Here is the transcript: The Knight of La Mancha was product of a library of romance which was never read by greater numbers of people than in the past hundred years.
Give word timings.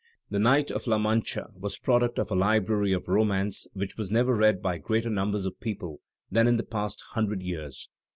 The 0.31 0.39
Knight 0.39 0.71
of 0.71 0.87
La 0.87 0.97
Mancha 0.97 1.51
was 1.55 1.77
product 1.77 2.17
of 2.17 2.31
a 2.31 2.35
library 2.35 2.91
of 2.91 3.07
romance 3.07 3.67
which 3.73 3.97
was 3.97 4.09
never 4.09 4.33
read 4.33 4.59
by 4.59 4.79
greater 4.79 5.11
numbers 5.11 5.45
of 5.45 5.59
people 5.59 6.01
than 6.31 6.47
in 6.47 6.57
the 6.57 6.63
past 6.63 7.03
hundred 7.13 7.43
years. 7.43 7.87